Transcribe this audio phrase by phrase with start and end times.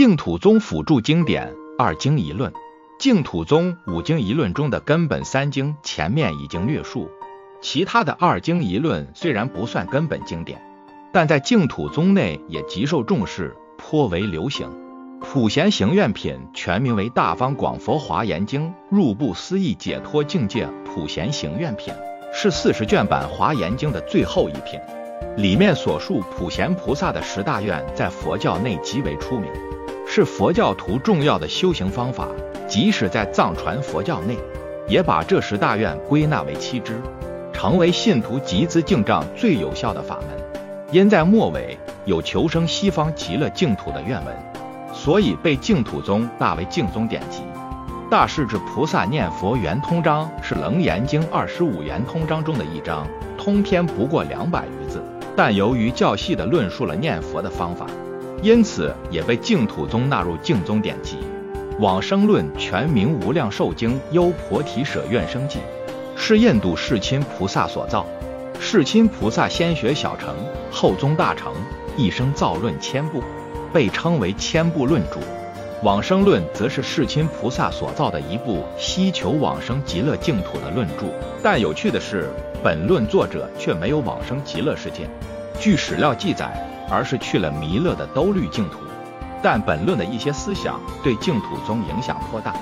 [0.00, 2.50] 净土宗辅助经典二经一论。
[2.98, 7.10] 净土宗五经一论中的根本三经前面已经略述，
[7.60, 10.58] 其他的二经一论虽然不算根本经典，
[11.12, 14.70] 但在净土宗内也极受重视，颇为流行。
[15.20, 21.92] 普贤行愿品全名为《大方广佛华严经入不思议解脱境界普贤行愿品》，
[22.32, 24.80] 是四十卷版华严经的最后一品。
[25.36, 29.50] 里面所述普贤菩萨的十大愿，在佛教内极为出名，
[30.12, 32.26] 是佛教徒重要的修行方法。
[32.66, 34.36] 即使在藏传佛教内，
[34.88, 37.00] 也把这十大愿归纳为七支，
[37.52, 40.26] 成为信徒集资敬障最有效的法门。
[40.90, 44.36] 因在末尾有求生西方极乐净土的愿文，
[44.92, 47.42] 所以被净土宗大为净宗典籍。
[48.10, 53.06] 大势至菩萨念佛圆通章是楞严经二十五圆通章中的一章，
[53.38, 55.00] 通篇不过两百余字，
[55.36, 57.86] 但由于较细的论述了念佛的方法，
[58.42, 61.18] 因此也被净土宗纳入净宗典籍。
[61.78, 65.58] 往生论全名无量寿经优婆提舍愿生记，
[66.14, 68.06] 是印度世亲菩萨所造。
[68.58, 70.34] 世亲菩萨先学小乘，
[70.70, 71.52] 后宗大乘，
[71.96, 73.22] 一生造论千部，
[73.72, 75.18] 被称为千部论主。
[75.82, 81.06] 往生论则是世亲菩萨所造的一部希求往生极乐净土的论著。
[81.42, 82.28] 但有趣的是，
[82.62, 85.08] 本论作者却没有往生极乐世界，
[85.60, 86.50] 据史料记载，
[86.90, 88.78] 而是去了弥勒的兜率净土。
[89.42, 92.54] 但本论的一些思想对净土宗影响颇大。